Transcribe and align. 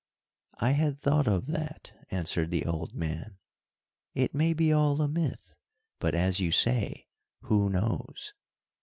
"I 0.57 0.71
had 0.71 0.99
thought 0.99 1.27
of 1.27 1.45
that," 1.45 1.91
answered 2.09 2.49
the 2.49 2.65
old 2.65 2.95
man. 2.95 3.37
"It 4.15 4.33
may 4.33 4.51
be 4.53 4.73
all 4.73 4.99
a 4.99 5.07
myth, 5.07 5.53
but 5.99 6.15
as 6.15 6.39
you 6.39 6.51
say 6.51 7.05
'who 7.41 7.69
knows!' 7.69 8.33